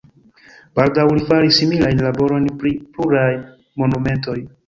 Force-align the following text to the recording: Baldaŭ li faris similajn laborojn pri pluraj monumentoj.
Baldaŭ 0.77 1.03
li 1.17 1.25
faris 1.27 1.59
similajn 1.63 2.01
laborojn 2.07 2.49
pri 2.63 2.73
pluraj 2.97 3.29
monumentoj. 3.83 4.39